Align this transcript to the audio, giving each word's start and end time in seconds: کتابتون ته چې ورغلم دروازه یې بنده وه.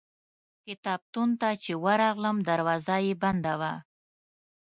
کتابتون 0.65 1.29
ته 1.41 1.49
چې 1.63 1.71
ورغلم 1.85 2.37
دروازه 2.49 2.95
یې 3.05 3.13
بنده 3.23 3.53
وه. 3.59 3.73